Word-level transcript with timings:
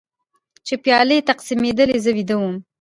چې 0.65 0.73
پیالې 0.83 1.17
تقسیمېدلې 1.29 1.97
زه 2.03 2.11
ویده 2.17 2.35
وم. 2.39 2.55